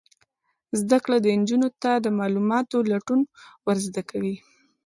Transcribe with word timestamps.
زده 0.79 0.97
کړه 1.03 1.17
نجونو 1.41 1.69
ته 1.81 1.91
د 2.05 2.07
معلوماتو 2.19 2.77
لټون 2.91 3.21
ور 3.65 3.77
زده 3.87 4.01
کوي. 4.09 4.35